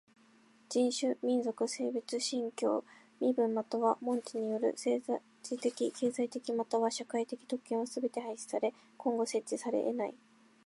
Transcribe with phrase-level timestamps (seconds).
[0.71, 2.83] 人種、民族、性別、信教、
[3.19, 10.15] 身分または門地による政治的経済的または社会的特権はすべて廃止され今後設置されえない。